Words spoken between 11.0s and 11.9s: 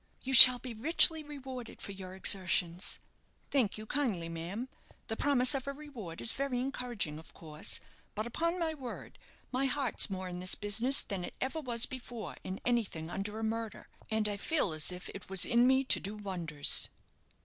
than it ever was